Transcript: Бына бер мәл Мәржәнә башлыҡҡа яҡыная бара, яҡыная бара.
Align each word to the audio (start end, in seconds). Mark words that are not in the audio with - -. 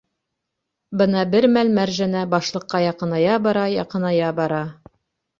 Бына 1.01 1.25
бер 1.33 1.45
мәл 1.57 1.67
Мәржәнә 1.75 2.23
башлыҡҡа 2.31 2.81
яҡыная 2.83 3.35
бара, 3.49 3.67
яҡыная 3.75 4.31
бара. 4.41 4.63